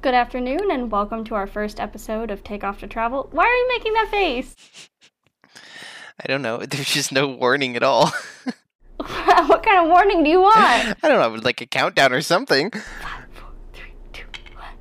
[0.00, 3.26] Good afternoon, and welcome to our first episode of Takeoff to Travel.
[3.32, 4.88] Why are you making that face?
[6.22, 6.58] I don't know.
[6.66, 8.06] There's just no warning at all.
[8.96, 10.56] what kind of warning do you want?
[10.56, 12.70] I don't know, like a countdown or something.
[12.70, 14.24] Five, four, three, two,
[14.54, 14.72] one.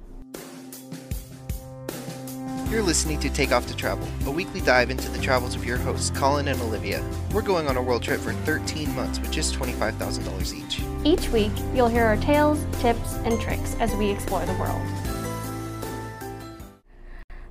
[2.69, 6.11] You're listening to Takeoff to Travel, a weekly dive into the travels of your hosts,
[6.11, 7.03] Collin and Olivia.
[7.33, 10.81] We're going on a world trip for 13 months with just $25,000 each.
[11.03, 14.81] Each week, you'll hear our tales, tips, and tricks as we explore the world.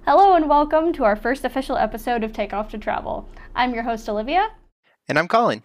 [0.07, 3.29] Hello, and welcome to our first official episode of Takeoff to Travel.
[3.55, 4.51] I'm your host, Olivia,
[5.09, 5.63] And I'm Collin.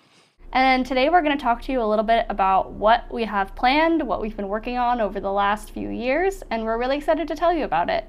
[0.52, 3.56] and today we're going to talk to you a little bit about what we have
[3.56, 7.28] planned, what we've been working on over the last few years, and we're really excited
[7.28, 8.06] to tell you about it.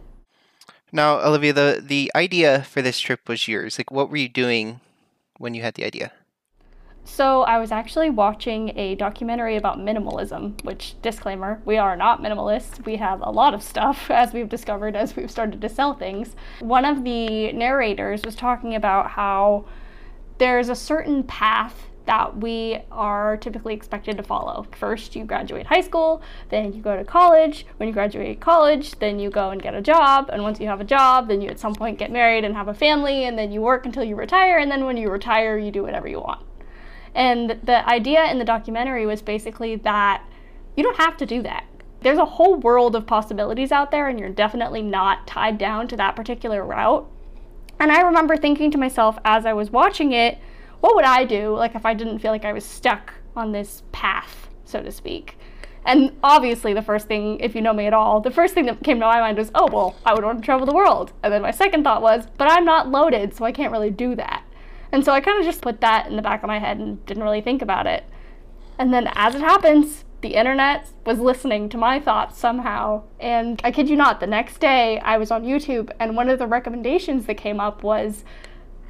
[0.90, 3.78] Now, Olivia, the, the idea for this trip was yours.
[3.78, 4.80] Like, what were you doing
[5.38, 6.12] when you had the idea?
[7.04, 12.84] So, I was actually watching a documentary about minimalism, which, disclaimer, we are not minimalists.
[12.86, 16.36] We have a lot of stuff, as we've discovered as we've started to sell things.
[16.60, 19.66] One of the narrators was talking about how
[20.38, 24.66] there's a certain path that we are typically expected to follow.
[24.72, 27.66] First, you graduate high school, then you go to college.
[27.76, 30.30] When you graduate college, then you go and get a job.
[30.32, 32.68] And once you have a job, then you at some point get married and have
[32.68, 34.58] a family, and then you work until you retire.
[34.58, 36.44] And then when you retire, you do whatever you want.
[37.14, 40.24] And the idea in the documentary was basically that
[40.76, 41.64] you don't have to do that.
[42.00, 45.96] There's a whole world of possibilities out there, and you're definitely not tied down to
[45.96, 47.08] that particular route.
[47.78, 50.38] And I remember thinking to myself as I was watching it,
[50.80, 53.82] what would I do like if I didn't feel like I was stuck on this
[53.92, 55.36] path, so to speak?
[55.84, 58.82] And obviously, the first thing, if you know me at all, the first thing that
[58.82, 61.12] came to my mind was, oh, well, I would want to travel the world.
[61.22, 64.14] And then my second thought was, but I'm not loaded, so I can't really do
[64.16, 64.44] that.
[64.92, 67.04] And so I kind of just put that in the back of my head and
[67.06, 68.04] didn't really think about it.
[68.78, 73.02] And then, as it happens, the internet was listening to my thoughts somehow.
[73.18, 76.38] And I kid you not, the next day I was on YouTube, and one of
[76.38, 78.24] the recommendations that came up was,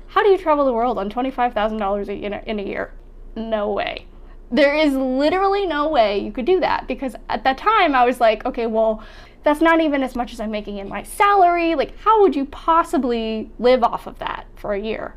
[0.08, 2.92] How do you travel the world on $25,000 a- in a- in a year?
[3.34, 4.04] No way.
[4.50, 8.20] There is literally no way you could do that because at that time I was
[8.20, 9.02] like, okay, well,
[9.42, 11.74] that's not even as much as I'm making in my salary.
[11.74, 15.14] Like, how would you possibly live off of that for a year?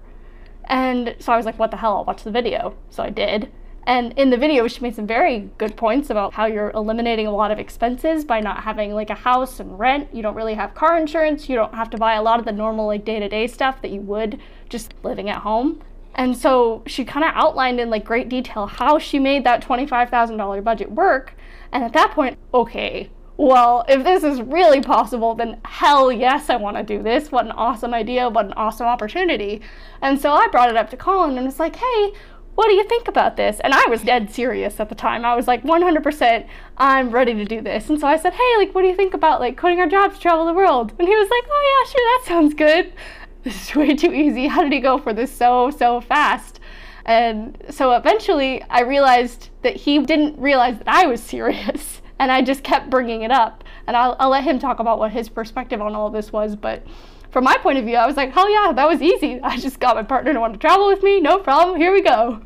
[0.67, 1.97] And so I was like, what the hell?
[1.97, 2.75] I'll watch the video.
[2.89, 3.51] So I did.
[3.87, 7.31] And in the video, she made some very good points about how you're eliminating a
[7.31, 10.09] lot of expenses by not having like a house and rent.
[10.11, 11.47] You don't really have car insurance.
[11.47, 13.81] You don't have to buy a lot of the normal like day to day stuff
[13.83, 14.39] that you would
[14.69, 15.83] just living at home.
[16.15, 20.63] And so she kind of outlined in like great detail how she made that $25,000
[20.63, 21.35] budget work.
[21.71, 26.55] And at that point, okay, well, if this is really possible, then hell yes, I
[26.55, 27.31] want to do this.
[27.31, 28.29] What an awesome idea.
[28.29, 29.61] What an awesome opportunity.
[30.01, 32.13] And so I brought it up to Collin and was like, hey,
[32.55, 33.59] what do you think about this?
[33.59, 35.25] And I was dead serious at the time.
[35.25, 36.47] I was like 100%,
[36.77, 37.89] I'm ready to do this.
[37.89, 40.15] And so I said, hey, like, what do you think about like quitting our jobs
[40.15, 40.93] to travel the world?
[40.97, 42.93] And he was like, oh yeah, sure, that sounds good.
[43.43, 44.47] This is way too easy.
[44.47, 46.59] How did he go for this so, so fast?
[47.05, 52.01] And so eventually I realized that he didn't realize that I was serious.
[52.19, 53.63] And I just kept bringing it up.
[53.87, 56.55] And I'll, I'll let him talk about what his perspective on all this was.
[56.55, 56.83] But
[57.31, 59.39] from my point of view, I was like, hell yeah, that was easy.
[59.43, 61.19] I just got my partner to want to travel with me.
[61.19, 61.77] No problem.
[61.77, 62.41] Here we go.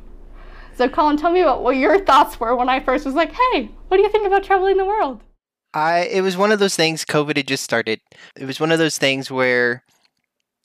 [0.76, 3.70] So, Collin, tell me about what your thoughts were when I first was like, hey,
[3.90, 5.22] what do you think about traveling the world?
[5.74, 8.00] I it was one of those things COVID had just started.
[8.36, 9.84] It was one of those things where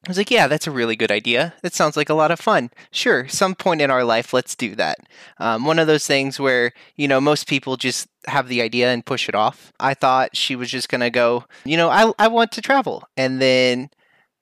[0.07, 1.55] I was like, yeah, that's a really good idea.
[1.63, 2.71] That sounds like a lot of fun.
[2.91, 4.99] Sure, some point in our life, let's do that.
[5.39, 9.07] Um, one of those things where, you know, most people just have the idea and
[9.07, 9.73] push it off.
[9.81, 13.05] I thought she was just going to go, you know, I, I want to travel.
[13.17, 13.89] And then,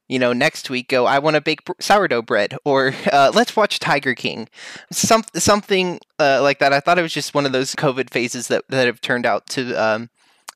[0.08, 3.78] you know, next week go, I want to bake sourdough bread or uh, let's watch
[3.78, 4.48] Tiger King.
[4.90, 6.72] Some, something uh, like that.
[6.72, 9.46] I thought it was just one of those COVID phases that, that have turned out
[9.50, 10.10] to um,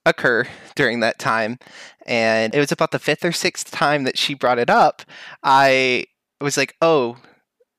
[0.06, 1.59] occur during that time.
[2.06, 5.03] And it was about the fifth or sixth time that she brought it up.
[5.43, 6.06] I
[6.41, 7.19] was like, oh,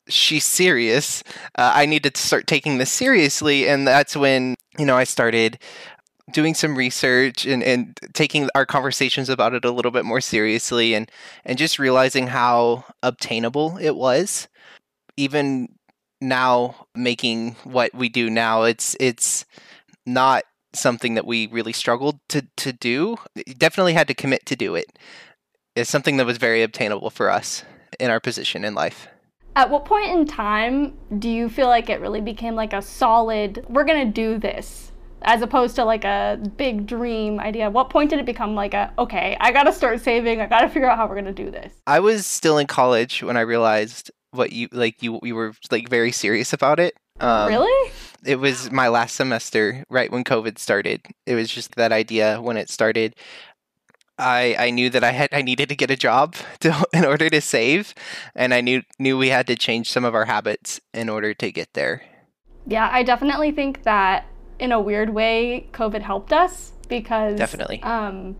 [0.08, 1.24] she's serious.
[1.58, 3.68] Uh, I need to start taking this seriously.
[3.68, 5.58] And that's when, you know, I started
[6.32, 10.94] doing some research and, and taking our conversations about it a little bit more seriously
[10.94, 11.10] and,
[11.46, 14.50] and just realizing how obtainable it was.
[15.16, 15.70] Even
[16.20, 19.46] now making what we do now, it's it's
[20.06, 20.44] not
[20.78, 23.18] something that we really struggled to, to do.
[23.58, 24.98] Definitely had to commit to do it.
[25.76, 27.64] It's something that was very obtainable for us
[28.00, 29.08] in our position in life.
[29.56, 33.66] At what point in time do you feel like it really became like a solid,
[33.70, 34.92] we're going to do this,
[35.24, 37.66] as opposed to like a big dream idea?
[37.66, 40.46] At what point did it become like a, okay, I got to start saving, I
[40.46, 41.74] got to figure out how we're going to do this?
[41.88, 45.90] I was still in college when I realized what you like you you were like
[45.90, 46.94] very serious about it.
[47.20, 47.92] Um, really?
[48.28, 51.02] It was my last semester, right when COVID started.
[51.26, 53.16] It was just that idea when it started.
[54.20, 57.30] I, I knew that I had I needed to get a job to, in order
[57.30, 57.94] to save,
[58.36, 61.52] and I knew knew we had to change some of our habits in order to
[61.54, 62.04] get there.
[62.66, 64.26] Yeah, I definitely think that
[64.60, 68.36] in a weird way, COVID helped us because definitely um,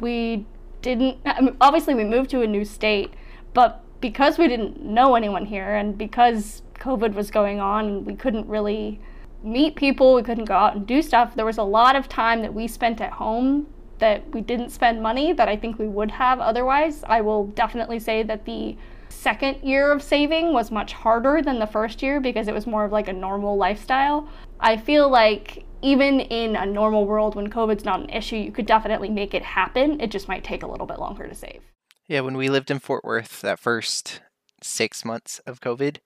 [0.00, 0.46] we
[0.80, 1.18] didn't.
[1.26, 3.12] I mean, obviously, we moved to a new state,
[3.52, 8.46] but because we didn't know anyone here, and because COVID was going on, we couldn't
[8.46, 8.98] really
[9.42, 11.34] meet people, we couldn't go out and do stuff.
[11.34, 13.66] There was a lot of time that we spent at home
[13.98, 17.02] that we didn't spend money that I think we would have otherwise.
[17.06, 18.76] I will definitely say that the
[19.08, 22.84] second year of saving was much harder than the first year because it was more
[22.84, 24.28] of like a normal lifestyle.
[24.60, 28.66] I feel like even in a normal world when COVID's not an issue, you could
[28.66, 30.00] definitely make it happen.
[30.00, 31.62] It just might take a little bit longer to save.
[32.08, 34.20] Yeah, when we lived in Fort Worth that first
[34.62, 35.98] six months of COVID,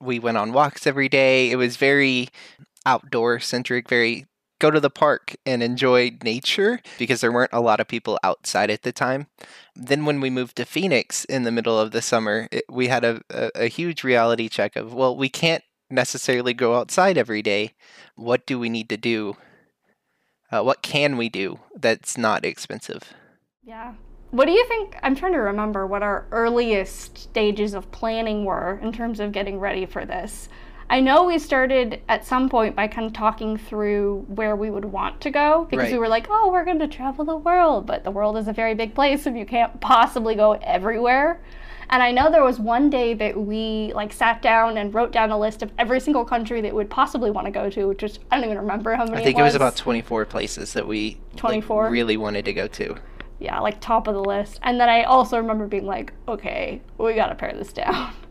[0.00, 1.50] we went on walks every day.
[1.50, 2.28] It was very
[2.86, 4.26] outdoor centric, very
[4.60, 8.70] go to the park and enjoy nature because there weren't a lot of people outside
[8.70, 9.26] at the time.
[9.74, 13.04] Then, when we moved to Phoenix in the middle of the summer, it, we had
[13.04, 17.72] a, a, a huge reality check of, well, we can't necessarily go outside every day.
[18.14, 19.36] What do we need to do?
[20.52, 23.12] Uh, what can we do that's not expensive?
[23.62, 23.94] Yeah.
[24.30, 24.96] What do you think?
[25.02, 29.58] I'm trying to remember what our earliest stages of planning were in terms of getting
[29.58, 30.48] ready for this.
[30.90, 34.84] I know we started at some point by kind of talking through where we would
[34.84, 35.92] want to go because Right.
[35.92, 38.52] we were like, oh, we're going to travel the world, but the world is a
[38.52, 41.40] very big place and you can't possibly go everywhere.
[41.90, 45.30] And I know there was one day that we like sat down and wrote down
[45.30, 48.02] a list of every single country that we would possibly want to go to, which
[48.02, 49.18] is I don't even remember how many.
[49.18, 51.88] I think it was about 24 places that we like, 24?
[51.90, 52.96] really wanted to go to.
[53.38, 54.58] yeah, like top of the list.
[54.62, 58.12] And then I also remember being like, okay, we gotta pare this down.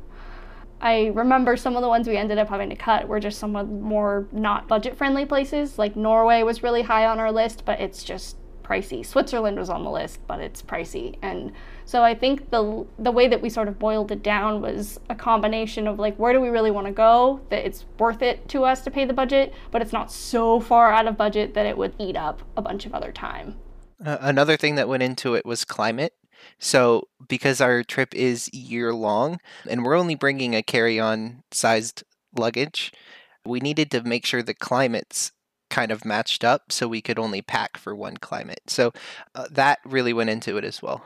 [0.81, 3.51] I remember some of the ones we ended up having to cut were just some
[3.81, 5.77] more not budget friendly places.
[5.77, 9.05] Like Norway was really high on our list, but it's just pricey.
[9.05, 11.17] Switzerland was on the list, but it's pricey.
[11.21, 11.51] And
[11.85, 15.15] so I think the the way that we sort of boiled it down was a
[15.15, 18.63] combination of like where do we really want to go that it's worth it to
[18.63, 21.77] us to pay the budget, but it's not so far out of budget that it
[21.77, 23.55] would eat up a bunch of other time.
[24.05, 26.13] Uh, another thing that went into it was climate.
[26.57, 29.39] So, because our trip is year long
[29.69, 32.03] and we're only bringing a carry on sized
[32.36, 32.91] luggage,
[33.45, 35.31] we needed to make sure the climates
[35.69, 38.62] kind of matched up so we could only pack for one climate.
[38.68, 38.91] So,
[39.36, 41.03] uh, that really went into it as well.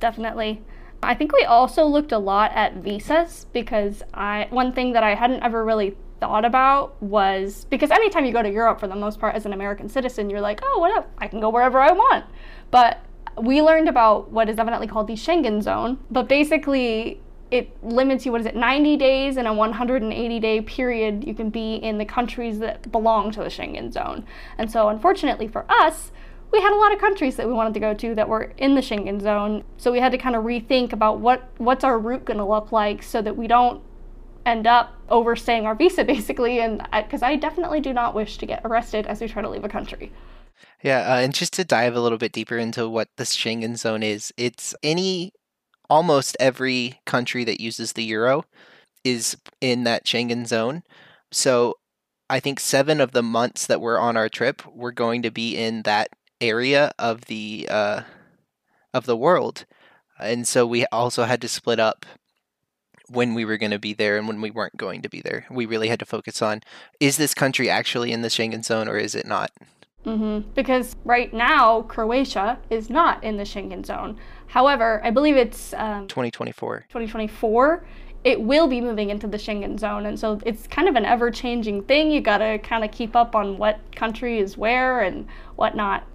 [0.00, 0.62] Definitely.
[1.02, 5.14] I think we also looked a lot at visas because I one thing that I
[5.14, 9.20] hadn't ever really thought about was because anytime you go to Europe for the most
[9.20, 11.10] part as an American citizen, you're like, oh, what up?
[11.18, 12.24] I can go wherever I want.
[12.70, 13.03] But
[13.36, 17.20] we learned about what is evidently called the Schengen zone, but basically
[17.50, 21.50] it limits you what is it 90 days in a 180 day period you can
[21.50, 24.24] be in the countries that belong to the Schengen zone.
[24.58, 26.10] And so unfortunately for us,
[26.50, 28.74] we had a lot of countries that we wanted to go to that were in
[28.74, 29.64] the Schengen zone.
[29.76, 32.72] So we had to kind of rethink about what what's our route going to look
[32.72, 33.82] like so that we don't
[34.46, 38.62] end up overstaying our visa basically and because I, definitely do not wish to get
[38.64, 40.12] arrested as we try to leave a country.
[40.82, 44.02] Yeah, uh, and just to dive a little bit deeper into what the Schengen zone
[44.02, 45.32] is, it's any
[45.88, 48.44] almost every country that uses the euro
[49.02, 50.82] is in that Schengen zone.
[51.30, 51.76] So
[52.28, 55.56] I think seven of the months that we're on our trip, we're going to be
[55.56, 56.08] in that
[56.40, 58.02] area of the uh,
[58.92, 59.66] of the world,
[60.18, 62.06] and so we also had to split up
[63.08, 65.46] when we were going to be there and when we weren't going to be there.
[65.50, 66.62] We really had to focus on
[67.00, 69.50] is this country actually in the Schengen zone or is it not?
[70.04, 74.18] Hmm Because right now, Croatia is not in the Schengen zone.
[74.46, 76.86] However, I believe it's um, 2024.
[76.88, 77.86] 2024.
[78.22, 80.06] It will be moving into the Schengen zone.
[80.06, 82.10] And so it's kind of an ever changing thing.
[82.10, 86.06] You got to kind of keep up on what country is where and whatnot.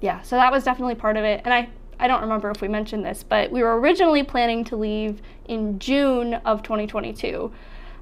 [0.00, 1.42] Yeah, so that was definitely part of it.
[1.44, 4.76] And I, I don't remember if we mentioned this, but we were originally planning to
[4.76, 7.52] leave in June of 2022.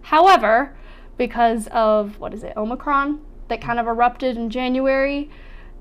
[0.02, 0.74] However,
[1.16, 3.20] because of what is it, Omicron,
[3.52, 5.30] that kind of erupted in January,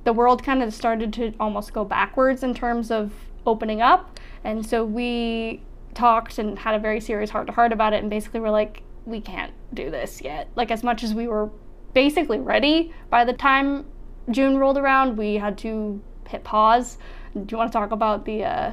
[0.04, 3.14] the world kind of started to almost go backwards in terms of
[3.46, 4.20] opening up.
[4.44, 5.62] And so we
[5.94, 8.52] talked and had a very serious heart to heart about it and basically we were
[8.52, 10.50] like, we can't do this yet.
[10.56, 11.50] Like, as much as we were
[11.94, 13.86] basically ready by the time
[14.30, 16.98] June rolled around, we had to hit pause.
[17.34, 18.72] Do you want to talk about the uh,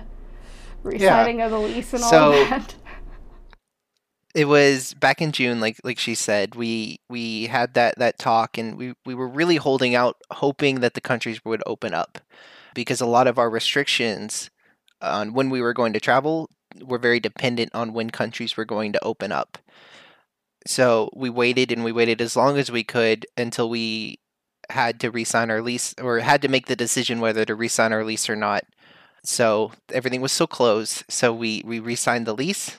[0.83, 2.75] resigning of the lease and all So- of that?
[4.35, 8.59] It was back in June, like like she said, we we had that that talk,
[8.59, 12.19] and we we were really holding out, hoping that the countries would open up,
[12.75, 14.51] because a lot of our restrictions
[15.01, 16.51] on when we were going to travel
[16.83, 19.59] were very dependent on when countries were going to open up.
[20.67, 24.19] So we waited and we waited as long as we could until we
[24.71, 28.05] had to re-sign our lease or had to make the decision whether to re-sign our
[28.05, 28.65] lease or not
[29.25, 31.05] So everything was still closed.
[31.09, 32.79] So we, we re signed the lease.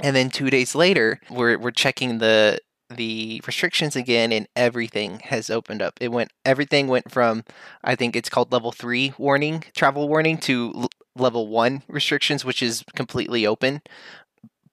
[0.00, 5.50] And then two days later, we're, we're checking the the restrictions again and everything has
[5.50, 5.98] opened up.
[6.00, 7.44] It went everything went from
[7.84, 12.62] I think it's called level 3 warning, travel warning to l- level 1 restrictions which
[12.62, 13.82] is completely open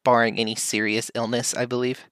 [0.05, 2.05] barring any serious illness, I believe.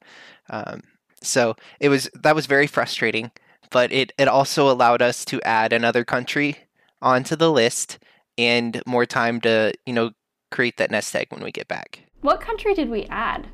[0.49, 0.81] Um,
[1.21, 3.31] so it was that was very frustrating,
[3.71, 6.57] but it it also allowed us to add another country
[7.01, 7.99] onto the list
[8.37, 10.11] and more time to, you know,
[10.51, 12.01] create that nest egg when we get back.
[12.23, 13.49] What country did we add?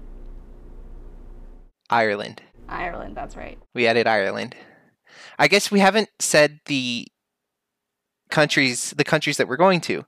[1.90, 2.44] Ireland.
[2.68, 3.58] Ireland, that's right.
[3.74, 4.56] We added Ireland.
[5.40, 7.08] I guess we haven't said the
[8.30, 10.06] countries the countries that we're going to.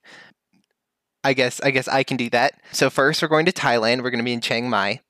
[1.24, 2.54] I guess I guess I can do that.
[2.72, 4.04] So first we're going to Thailand.
[4.04, 5.02] We're going to be in Chiang Mai.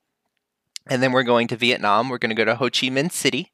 [0.86, 2.08] And then we're going to Vietnam.
[2.08, 3.52] We're going to go to Ho Chi Minh City.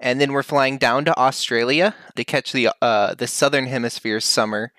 [0.00, 4.72] And then we're flying down to Australia to catch the uh, the southern hemisphere summer.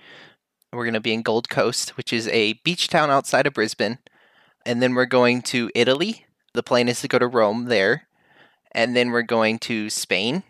[0.71, 4.00] We're going to be in Gold Coast, which is a beach town outside of Brisbane.
[4.65, 6.25] And then we're going to Italy.
[6.53, 8.07] The plan is to go to Rome there
[8.75, 10.43] and then we're going to Spain,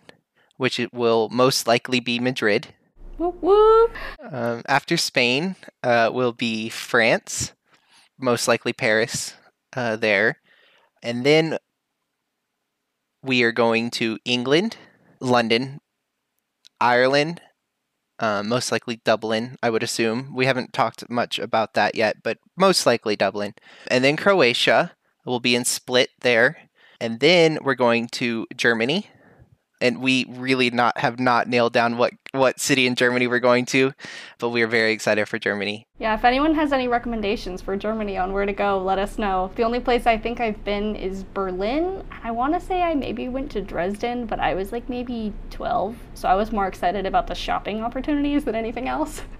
[0.58, 2.74] which it will most likely be Madrid.
[3.20, 3.90] Woo woo.
[4.30, 7.54] Um, after Spain uh, will be France,
[8.20, 9.36] most likely Paris
[9.76, 10.42] uh, there,
[11.04, 11.60] and then
[13.22, 14.76] we are going to England,
[15.22, 15.80] London,
[16.82, 17.42] Ireland,
[18.20, 20.34] uh, most likely Dublin, I would assume.
[20.34, 23.54] We haven't talked much about that yet, but most likely Dublin.
[23.88, 24.94] And then Croatia
[25.26, 26.70] will be in Split there.
[27.02, 29.08] And then we're going to Germany.
[29.86, 33.66] And we really not have not nailed down what, what city in Germany we're going
[33.68, 33.94] to,
[34.40, 35.86] but we are very excited for Germany.
[36.00, 39.52] Yeah, if anyone has any recommendations for Germany on where to go, let us know.
[39.56, 42.04] The only place I think I've been is Berlin.
[42.24, 45.96] I want to say I maybe went to Dresden, but I was like maybe 12,
[46.16, 49.22] so I was more excited about the shopping opportunities than anything else.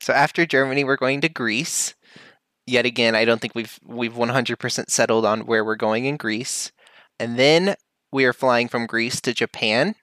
[0.00, 1.94] So after Germany, we're going to Greece
[2.66, 6.72] yet again, I don't think we've we've 100% settled on where we're going in Greece.
[7.18, 7.76] And then
[8.14, 9.96] we are flying from Greece to Japan.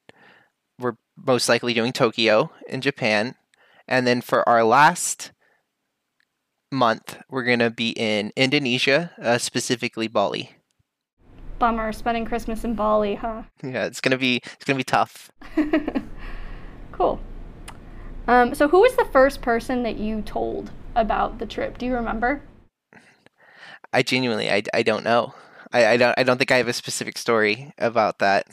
[0.77, 3.35] We're most likely doing Tokyo in Japan.
[3.87, 5.31] And then for our last
[6.73, 10.57] month, we're going to be in Indonesia, uh, specifically Bali.
[11.57, 13.43] Bummer, spending Christmas in Bali, huh?
[13.63, 15.31] Yeah, it's gonna be it's gonna be tough.
[16.91, 17.19] cool.
[18.27, 21.77] Um, so, who was the first person that you told about the trip?
[21.77, 22.41] Do you remember?
[23.93, 25.35] I genuinely, I, I don't know.
[25.73, 28.47] I, I don't I don't think I have a specific story about that.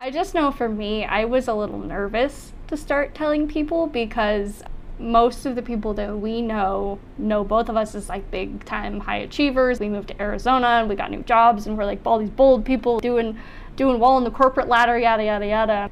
[0.00, 4.62] I just know for me, I was a little nervous to start telling people because
[4.98, 9.00] most of the people that we know know both of us as like big time
[9.00, 9.80] high achievers.
[9.80, 12.64] We moved to Arizona and we got new jobs and we're like all these bold
[12.64, 13.38] people doing
[13.76, 15.90] doing well in the corporate ladder, yada yada yada.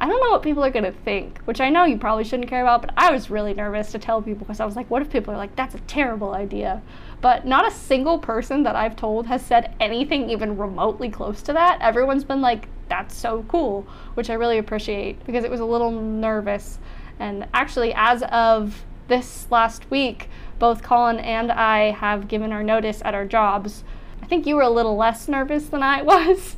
[0.00, 2.62] I don't know what people are gonna think, which I know you probably shouldn't care
[2.62, 5.10] about, but I was really nervous to tell people because I was like, what if
[5.10, 6.80] people are like, that's a terrible idea?
[7.20, 11.52] But not a single person that I've told has said anything even remotely close to
[11.52, 11.82] that.
[11.82, 15.90] Everyone's been like, that's so cool, which I really appreciate because it was a little
[15.90, 16.78] nervous.
[17.18, 23.02] And actually, as of this last week, both Collin and I have given our notice
[23.04, 23.84] at our jobs.
[24.22, 26.56] I think you were a little less nervous than I was.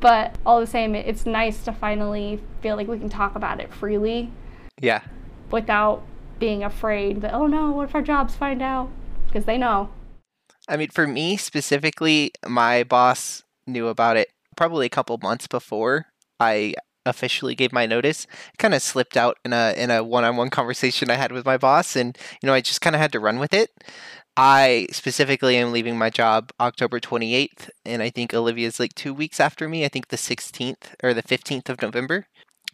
[0.00, 3.72] But all the same, it's nice to finally feel like we can talk about it
[3.72, 4.30] freely.
[4.80, 5.02] Yeah.
[5.50, 6.02] Without
[6.38, 8.90] being afraid that, oh no, what if our jobs find out?
[9.26, 9.90] Because they know.
[10.68, 16.06] I mean, for me specifically, my boss knew about it probably a couple months before
[16.40, 16.74] I
[17.04, 18.24] officially gave my notice.
[18.52, 21.56] It kind of slipped out in a in a one-on-one conversation I had with my
[21.56, 23.70] boss and you know, I just kind of had to run with it.
[24.36, 29.40] I specifically am leaving my job October 28th, and I think Olivia's like two weeks
[29.40, 29.84] after me.
[29.84, 32.26] I think the 16th or the 15th of November,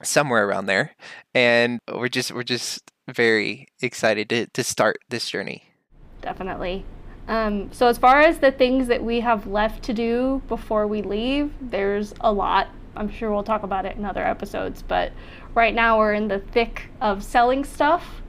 [0.02, 0.96] somewhere around there.
[1.34, 5.64] And we're just we're just very excited to, to start this journey.
[6.20, 6.84] Definitely.
[7.28, 11.02] Um, so as far as the things that we have left to do before we
[11.02, 12.68] leave, there's a lot.
[12.96, 15.12] I'm sure we'll talk about it in other episodes, but
[15.54, 18.21] right now we're in the thick of selling stuff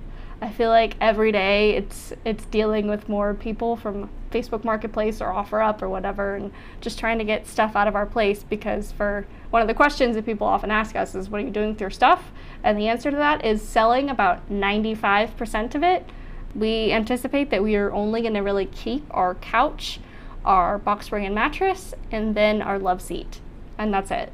[0.43, 5.27] I feel like every day it's it's dealing with more people from Facebook Marketplace or
[5.27, 8.43] OfferUp or whatever, and just trying to get stuff out of our place.
[8.43, 11.49] Because for one of the questions that people often ask us is, "What are you
[11.49, 16.09] doing with your stuff?" And the answer to that is selling about 95% of it.
[16.53, 20.01] We anticipate that we are only going to really keep our couch,
[20.43, 23.39] our box spring and mattress, and then our love seat,
[23.77, 24.33] and that's it.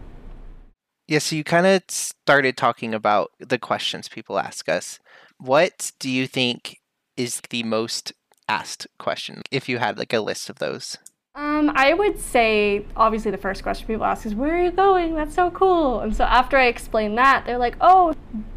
[1.07, 4.99] Yeah, so you kind of started talking about the questions people ask us.
[5.39, 6.79] What do you think
[7.15, 8.11] is the most
[8.49, 10.97] asked question if you had like a list of those?
[11.35, 15.15] Um, I would say obviously the first question people ask is where are you going?
[15.15, 16.01] That's so cool.
[16.01, 18.13] And so after I explain that, they're like, "Oh,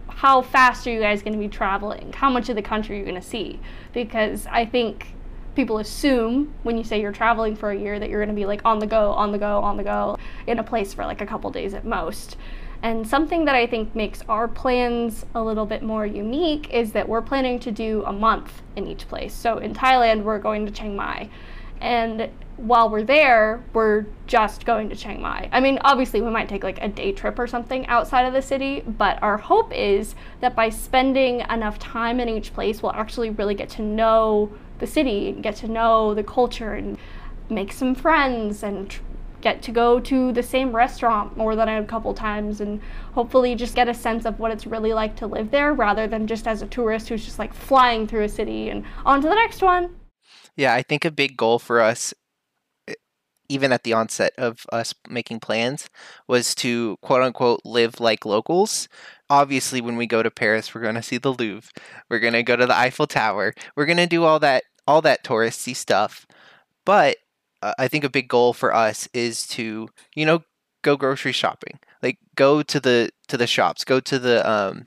[0.09, 2.13] how fast are you guys going to be traveling?
[2.13, 3.61] How much of the country are you going to see?
[3.93, 5.15] Because I think
[5.55, 8.47] people assume when you say you're traveling for a year that you're going to be
[8.47, 11.21] like on the go, on the go, on the go in a place for like
[11.21, 12.37] a couple days at most.
[12.83, 17.09] And something that I think makes our plans a little bit more unique is that
[17.09, 19.33] we're planning to do a month in each place.
[19.33, 21.31] So in Thailand, we're going to Chiang Mai.
[21.81, 25.49] And while we're there, we're just going to Chiang Mai.
[25.53, 28.43] I mean, obviously, we might take like a day trip or something outside of the
[28.43, 33.31] city, but our hope is that by spending enough time in each place, we'll actually
[33.31, 36.99] really get to know the city and get to know the culture and
[37.49, 38.99] make some friends and
[39.43, 42.81] get to go to the same restaurant more than a couple times and
[43.13, 46.27] hopefully just get a sense of what it's really like to live there rather than
[46.27, 49.35] just as a tourist who's just like flying through a city and on to the
[49.35, 49.97] next one.
[50.57, 52.15] Yeah, I think a big goal for us
[53.53, 55.91] even at the onset of us making plans
[56.27, 58.89] was to quote unquote live like locals.
[59.29, 61.71] Obviously, when we go to Paris, we're going to see the Louvre.
[62.09, 63.55] We're going to go to the Eiffel Tower.
[63.77, 66.27] We're going to do all that all that touristy stuff.
[66.87, 67.17] But
[67.63, 70.43] uh, I think a big goal for us is to, you know,
[70.83, 71.79] go grocery shopping.
[72.03, 74.87] Like go to the to the shops, go to the um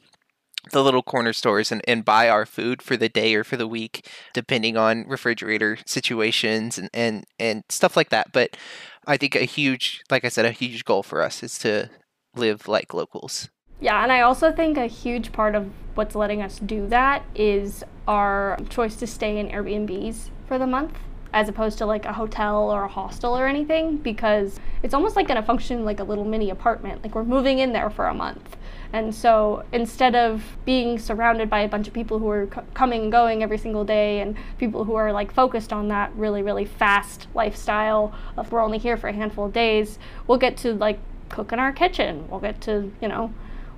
[0.72, 3.68] the little corner stores and, and buy our food for the day or for the
[3.68, 8.32] week, depending on refrigerator situations and, and, and stuff like that.
[8.32, 8.58] But
[9.06, 11.90] I think a huge, like I said, a huge goal for us is to
[12.36, 13.50] live like locals.
[13.80, 17.84] Yeah, and I also think a huge part of what's letting us do that is
[18.08, 20.98] our choice to stay in Airbnbs for the month
[21.36, 25.28] as opposed to like a hotel or a hostel or anything because it's almost like
[25.28, 27.04] going to function like a little mini apartment.
[27.04, 28.56] Like we're moving in there for a month.
[28.94, 33.04] And so instead of being surrounded by a bunch of people who are c- coming
[33.04, 36.64] and going every single day and people who are like focused on that really, really
[36.64, 41.00] fast lifestyle of we're only here for a handful of days, we'll get to like
[41.28, 42.30] cook in our kitchen.
[42.30, 43.34] We'll get to, you know,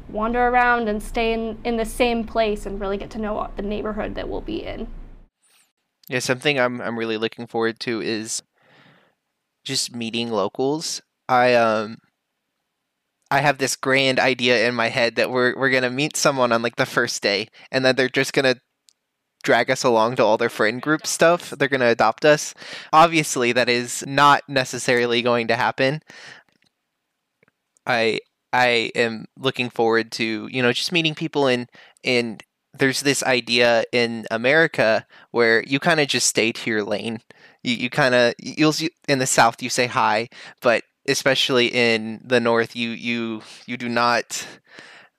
[0.10, 3.64] wander around and stay in, in the same place and really get to know the
[3.64, 4.88] neighborhood that we'll be in.
[6.10, 8.42] Yeah, something I'm I'm really looking forward to is
[9.64, 11.02] just meeting locals.
[11.28, 11.98] I um
[13.30, 16.62] I have this grand idea in my head that we're we're gonna meet someone on
[16.62, 18.56] like the first day, and then they're just gonna
[19.44, 21.52] drag us along to all their friend group stuff.
[21.52, 22.54] They're gonna adopt us.
[22.94, 26.02] Obviously, that is not necessarily going to happen.
[27.86, 28.20] I
[28.54, 31.70] I am looking forward to you know just meeting people and
[32.04, 32.44] and
[32.78, 37.22] there's this idea in America where you kind of just stay to your lane.
[37.64, 38.74] You, you kind of you'll
[39.08, 40.30] in the South you say hi,
[40.62, 44.48] but especially in the North you you you do not.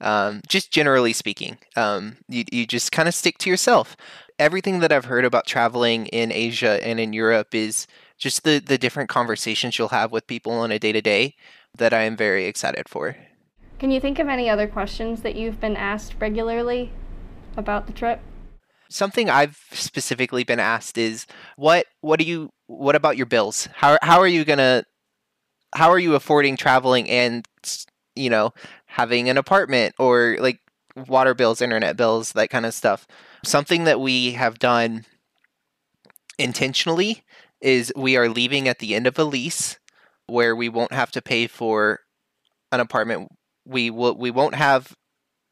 [0.01, 3.97] Um, just generally speaking, um, you you just kind of stick to yourself.
[4.39, 8.79] Everything that I've heard about traveling in Asia and in Europe is just the the
[8.79, 11.35] different conversations you'll have with people on a day to day
[11.77, 13.17] that I am very excited for.
[13.81, 16.93] Can you think of any other questions that you've been asked regularly
[17.59, 18.21] about the trip?
[18.89, 23.69] Something I've specifically been asked is what what do you what about your bills?
[23.75, 24.85] How how are you going to
[25.75, 27.47] how are you affording traveling and
[28.17, 28.55] you know
[28.87, 30.61] having an apartment or like
[31.07, 33.07] water bills, internet bills, that kind of stuff.
[33.45, 35.05] Something that we have done
[36.39, 37.25] intentionally
[37.61, 39.79] is we are leaving at the end of a lease
[40.27, 42.01] where we won't have to pay for
[42.73, 43.31] an apartment.
[43.65, 44.97] We will we won't have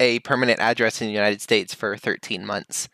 [0.01, 2.89] a permanent address in the United States for 13 months.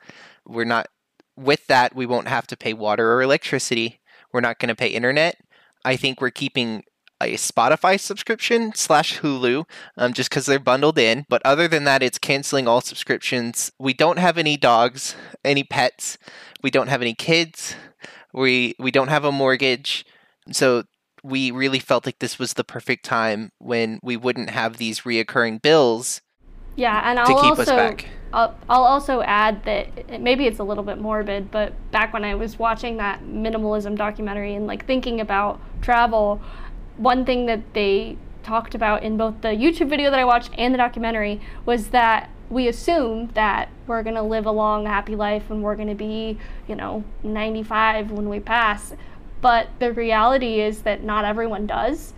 [0.46, 0.88] We're not
[1.36, 4.00] with that we won't have to pay water or electricity.
[4.32, 5.36] We're not going to pay internet.
[5.84, 6.84] I think we're keeping
[7.20, 9.64] a Spotify subscription slash Hulu
[9.96, 11.24] um, just because they're bundled in.
[11.28, 13.70] But other than that, it's canceling all subscriptions.
[13.78, 16.18] We don't have any dogs, any pets.
[16.62, 17.76] We don't have any kids.
[18.32, 20.04] We we don't have a mortgage.
[20.50, 20.84] So
[21.22, 25.62] we really felt like this was the perfect time when we wouldn't have these reoccurring
[25.62, 26.20] bills
[26.76, 27.96] yeah, and I'll also
[28.32, 32.34] I'll, I'll also add that maybe it's a little bit morbid, but back when I
[32.34, 36.40] was watching that minimalism documentary and like thinking about travel,
[36.96, 40.72] one thing that they talked about in both the YouTube video that I watched and
[40.72, 45.50] the documentary was that we assume that we're going to live a long happy life
[45.50, 48.94] and we're going to be, you know, 95 when we pass.
[49.40, 52.14] But the reality is that not everyone does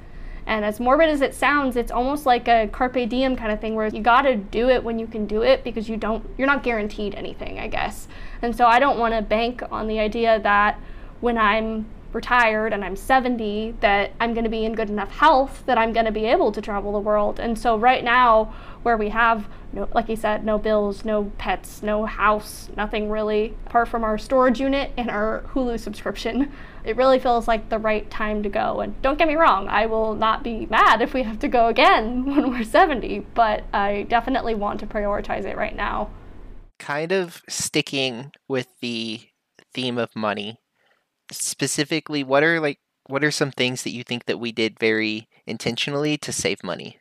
[0.46, 3.74] and as morbid as it sounds, it's almost like a carpe diem kind of thing
[3.74, 6.46] where you got to do it when you can do it because you don't you're
[6.46, 8.08] not guaranteed anything, I guess.
[8.42, 10.78] And so I don't want to bank on the idea that
[11.20, 15.64] when I'm retired and I'm 70 that I'm going to be in good enough health
[15.66, 17.40] that I'm going to be able to travel the world.
[17.40, 21.82] And so right now where we have no like you said no bills, no pets,
[21.82, 26.52] no house, nothing really apart from our storage unit and our Hulu subscription,
[26.84, 28.80] it really feels like the right time to go.
[28.80, 31.68] And don't get me wrong, I will not be mad if we have to go
[31.68, 36.10] again when we're 70, but I definitely want to prioritize it right now.
[36.78, 39.20] Kind of sticking with the
[39.72, 40.58] theme of money
[41.32, 45.28] specifically what are like what are some things that you think that we did very
[45.46, 46.98] intentionally to save money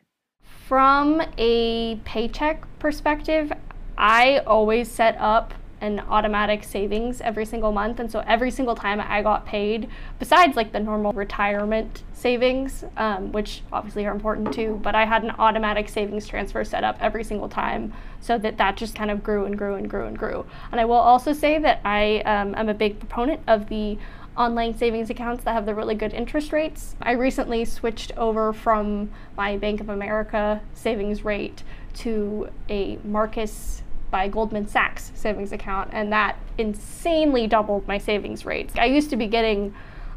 [0.66, 3.52] from a paycheck perspective
[3.96, 9.00] i always set up an automatic savings every single month and so every single time
[9.02, 9.86] i got paid
[10.18, 15.22] besides like the normal retirement savings um, which obviously are important too but i had
[15.22, 19.22] an automatic savings transfer set up every single time so that that just kind of
[19.22, 22.54] grew and grew and grew and grew and i will also say that i um,
[22.54, 23.98] am a big proponent of the
[24.36, 26.96] online savings accounts that have the really good interest rates.
[27.00, 31.62] I recently switched over from my Bank of America savings rate
[31.98, 33.83] to a Marcus
[34.14, 38.72] by Goldman Sachs savings account, and that insanely doubled my savings rates.
[38.78, 39.74] I used to be getting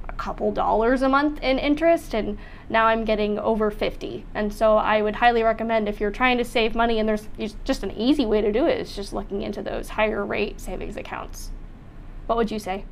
[0.08, 2.38] a couple dollars a month in interest, and
[2.70, 4.24] now I'm getting over 50.
[4.36, 7.28] And so I would highly recommend if you're trying to save money, and there's
[7.64, 10.96] just an easy way to do it, is just looking into those higher rate savings
[10.96, 11.50] accounts.
[12.28, 12.86] What would you say?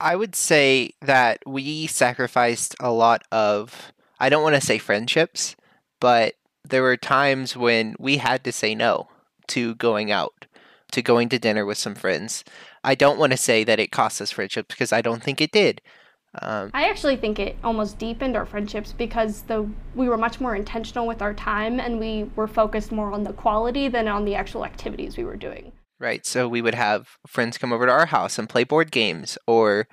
[0.00, 5.56] I would say that we sacrificed a lot of, I don't want to say friendships,
[5.98, 9.08] but there were times when we had to say no
[9.48, 10.46] to going out,
[10.92, 12.44] to going to dinner with some friends.
[12.84, 15.52] I don't want to say that it cost us friendships because I don't think it
[15.52, 15.80] did.
[16.42, 20.54] Um, I actually think it almost deepened our friendships because the we were much more
[20.54, 24.34] intentional with our time and we were focused more on the quality than on the
[24.34, 25.72] actual activities we were doing.
[25.98, 26.26] Right.
[26.26, 29.88] So we would have friends come over to our house and play board games, or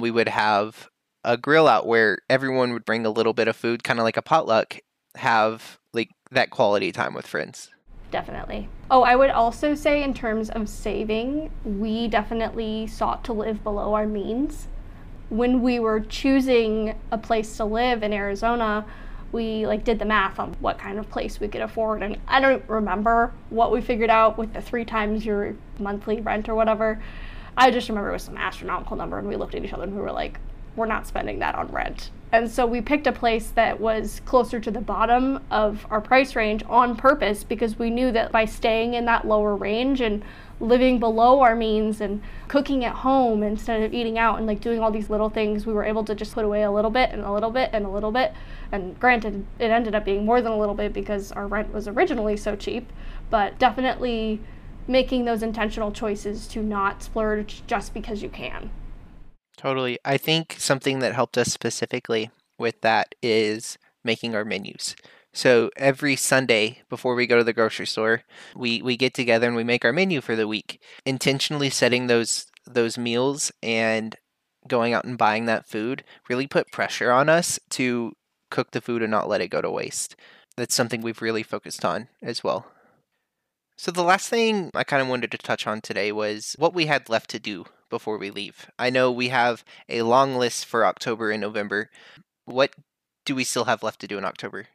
[0.00, 0.88] we would have
[1.22, 4.16] a grill out where everyone would bring a little bit of food, kind of like
[4.16, 4.78] a potluck,
[5.14, 7.70] have like that quality time with friends.
[8.10, 8.68] Definitely.
[8.90, 13.94] Oh, I would also say, in terms of saving, we definitely sought to live below
[13.94, 14.68] our means.
[15.30, 18.84] When we were choosing a place to live in Arizona,
[19.34, 22.38] we like did the math on what kind of place we could afford and i
[22.38, 27.02] don't remember what we figured out with the three times your monthly rent or whatever
[27.56, 29.94] i just remember it was some astronomical number and we looked at each other and
[29.94, 30.38] we were like
[30.76, 34.58] we're not spending that on rent and so we picked a place that was closer
[34.58, 38.94] to the bottom of our price range on purpose because we knew that by staying
[38.94, 40.20] in that lower range and
[40.58, 44.80] living below our means and cooking at home instead of eating out and like doing
[44.80, 47.22] all these little things, we were able to just put away a little bit and
[47.22, 48.32] a little bit and a little bit.
[48.72, 51.86] And granted, it ended up being more than a little bit because our rent was
[51.86, 52.92] originally so cheap,
[53.30, 54.40] but definitely
[54.88, 58.70] making those intentional choices to not splurge just because you can.
[59.64, 59.98] Totally.
[60.04, 64.94] I think something that helped us specifically with that is making our menus.
[65.32, 68.24] So every Sunday before we go to the grocery store,
[68.54, 72.46] we, we get together and we make our menu for the week, intentionally setting those
[72.66, 74.16] those meals and
[74.68, 78.12] going out and buying that food really put pressure on us to
[78.50, 80.14] cook the food and not let it go to waste.
[80.58, 82.66] That's something we've really focused on as well.
[83.76, 86.86] So the last thing I kind of wanted to touch on today was what we
[86.86, 88.68] had left to do before we leave.
[88.76, 91.90] I know we have a long list for October and November.
[92.44, 92.74] What
[93.24, 94.66] do we still have left to do in October?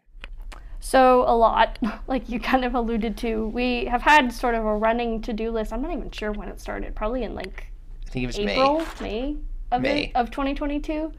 [0.79, 1.77] So, a lot,
[2.07, 3.49] like you kind of alluded to.
[3.49, 5.73] We have had sort of a running to do list.
[5.73, 7.67] I'm not even sure when it started, probably in like
[8.07, 9.37] I think it was April, May, May
[9.73, 10.03] of, May.
[10.05, 11.11] It, of 2022.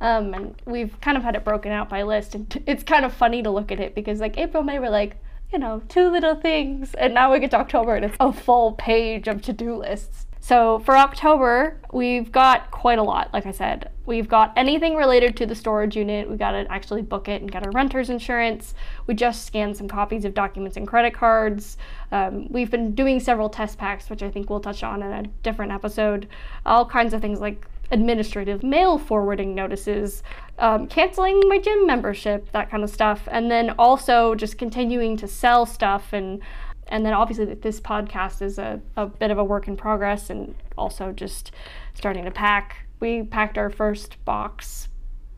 [0.00, 2.34] Um, and we've kind of had it broken out by list.
[2.34, 5.16] And it's kind of funny to look at it because, like, April, May, we're like,
[5.52, 6.94] you know, two little things.
[6.94, 10.26] And now we get to October and it's a full page of to do lists.
[10.46, 13.90] So for October, we've got quite a lot, like I said.
[14.06, 16.30] We've got anything related to the storage unit.
[16.30, 18.74] We've got to actually book it and get our renter's insurance.
[19.08, 21.78] We just scanned some copies of documents and credit cards.
[22.12, 25.24] Um, we've been doing several test packs, which I think we'll touch on in a
[25.42, 26.28] different episode.
[26.64, 30.22] All kinds of things like administrative mail forwarding notices,
[30.58, 33.28] um, canceling my gym membership, that kind of stuff.
[33.30, 36.40] And then also just continuing to sell stuff and
[36.88, 40.54] and then obviously this podcast is a, a bit of a work in progress and
[40.78, 41.50] also just
[41.94, 42.86] starting to pack.
[43.00, 44.88] We packed our first box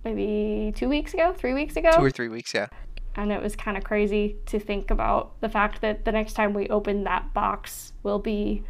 [0.05, 1.91] maybe two weeks ago three weeks ago.
[1.93, 2.67] Two or three weeks yeah.
[3.15, 6.53] And it was kind of crazy to think about the fact that the next time
[6.53, 8.63] we open that box will be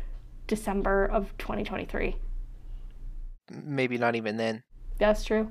[0.47, 2.17] december of 2023
[3.51, 4.63] maybe not even then
[4.99, 5.51] that's true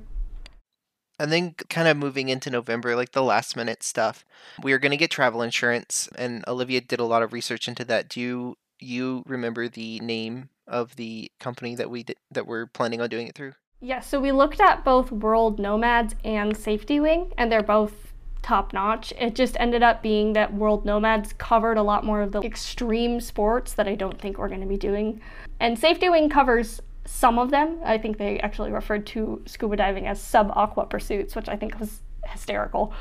[1.18, 4.24] and then kind of moving into November, like the last minute stuff.
[4.62, 7.84] We are going to get travel insurance, and Olivia did a lot of research into
[7.86, 8.08] that.
[8.08, 13.00] Do you you remember the name of the company that we did, that we're planning
[13.00, 13.54] on doing it through?
[13.80, 19.12] Yeah, so we looked at both World Nomads and SafetyWing, and they're both top notch.
[19.18, 23.20] It just ended up being that World Nomads covered a lot more of the extreme
[23.20, 25.20] sports that I don't think we're going to be doing.
[25.60, 27.78] And SafetyWing covers some of them.
[27.84, 31.78] I think they actually referred to scuba diving as sub aqua pursuits, which I think
[31.80, 32.92] was hysterical.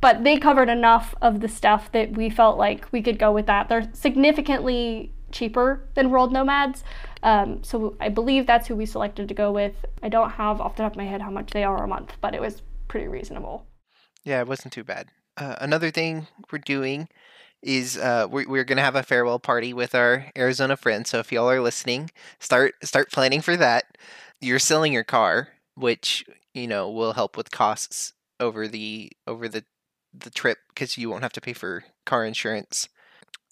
[0.00, 3.46] But they covered enough of the stuff that we felt like we could go with
[3.46, 3.68] that.
[3.68, 6.82] They're significantly cheaper than World Nomads.
[7.22, 9.74] Um, so I believe that's who we selected to go with.
[10.02, 12.14] I don't have off the top of my head how much they are a month,
[12.20, 13.66] but it was pretty reasonable.
[14.24, 15.08] Yeah, it wasn't too bad.
[15.36, 17.08] Uh, another thing we're doing
[17.62, 21.10] is uh, we're, we're gonna have a farewell party with our Arizona friends.
[21.10, 23.96] So if y'all are listening, start start planning for that.
[24.40, 29.64] You're selling your car, which you know will help with costs over the over the
[30.14, 32.88] the trip because you won't have to pay for car insurance.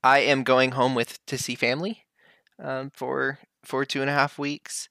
[0.02, 2.04] I am going home with to see family
[2.62, 4.88] um, for for two and a half weeks,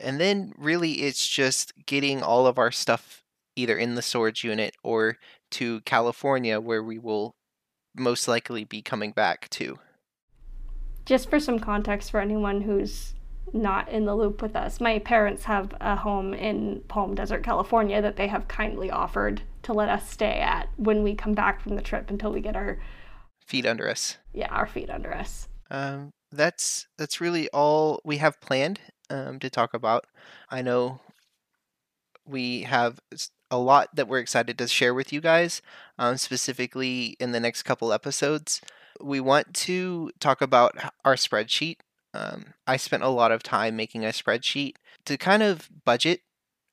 [0.00, 3.22] and then really it's just getting all of our stuff
[3.56, 5.16] either in the storage unit or
[5.50, 7.34] to California where we will
[7.96, 9.78] most likely be coming back to.
[11.04, 13.14] Just for some context for anyone who's
[13.52, 18.02] not in the loop with us, my parents have a home in Palm Desert, California
[18.02, 21.76] that they have kindly offered to let us stay at when we come back from
[21.76, 22.78] the trip until we get our
[23.46, 24.18] feet under us.
[24.32, 25.48] Yeah, our feet under us.
[25.70, 30.06] Um, that's that's really all we have planned um, to talk about.
[30.50, 31.00] I know
[32.26, 32.98] we have
[33.50, 35.62] a lot that we're excited to share with you guys,
[35.98, 38.60] um, specifically in the next couple episodes.
[39.00, 41.76] We want to talk about our spreadsheet.
[42.14, 46.22] Um, I spent a lot of time making a spreadsheet to kind of budget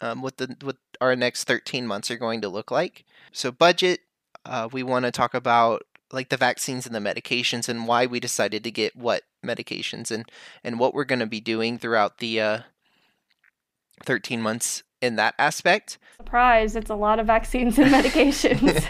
[0.02, 3.06] um, what the what our next 13 months are going to look like.
[3.32, 4.02] So budget,
[4.46, 8.20] uh, we want to talk about like the vaccines and the medications and why we
[8.20, 10.30] decided to get what medications and
[10.64, 12.60] and what we're going to be doing throughout the uh,
[14.04, 15.98] 13 months in that aspect.
[16.18, 18.82] Surprise, it's a lot of vaccines and medications.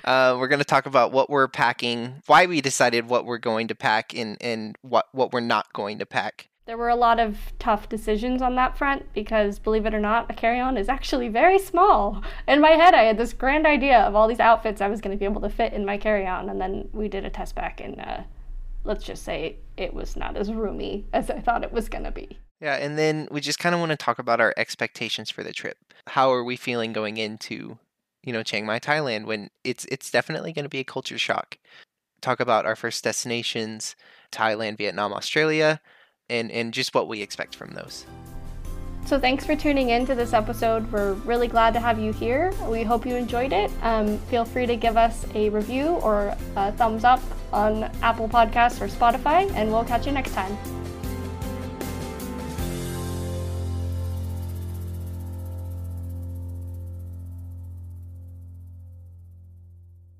[0.04, 3.68] uh, we're going to talk about what we're packing, why we decided what we're going
[3.68, 6.48] to pack, and, and what, what we're not going to pack.
[6.66, 10.30] There were a lot of tough decisions on that front because, believe it or not,
[10.30, 12.22] a carry on is actually very small.
[12.48, 15.14] In my head, I had this grand idea of all these outfits I was going
[15.14, 17.54] to be able to fit in my carry on, and then we did a test
[17.54, 18.22] back, and uh,
[18.84, 22.10] let's just say it was not as roomy as I thought it was going to
[22.10, 22.38] be.
[22.60, 25.52] Yeah, and then we just kind of want to talk about our expectations for the
[25.52, 25.76] trip.
[26.08, 27.78] How are we feeling going into,
[28.22, 31.58] you know, Chiang Mai, Thailand when it's it's definitely going to be a culture shock.
[32.20, 33.96] Talk about our first destinations,
[34.32, 35.80] Thailand, Vietnam, Australia,
[36.30, 38.06] and and just what we expect from those.
[39.06, 40.90] So thanks for tuning in to this episode.
[40.90, 42.54] We're really glad to have you here.
[42.66, 43.70] We hope you enjoyed it.
[43.82, 47.20] Um, feel free to give us a review or a thumbs up
[47.52, 50.56] on Apple Podcasts or Spotify, and we'll catch you next time.